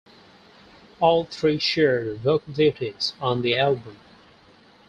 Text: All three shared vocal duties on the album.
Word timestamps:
All 0.99 1.25
three 1.25 1.59
shared 1.59 2.21
vocal 2.21 2.53
duties 2.53 3.13
on 3.21 3.43
the 3.43 3.55
album. 3.55 3.99